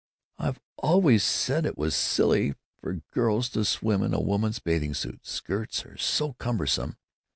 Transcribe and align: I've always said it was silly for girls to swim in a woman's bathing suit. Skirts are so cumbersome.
I've 0.39 0.59
always 0.77 1.23
said 1.23 1.63
it 1.63 1.77
was 1.77 1.93
silly 1.95 2.55
for 2.79 3.01
girls 3.11 3.49
to 3.49 3.63
swim 3.63 4.01
in 4.01 4.15
a 4.15 4.19
woman's 4.19 4.57
bathing 4.57 4.95
suit. 4.95 5.27
Skirts 5.27 5.85
are 5.85 5.95
so 5.95 6.33
cumbersome. 6.39 6.97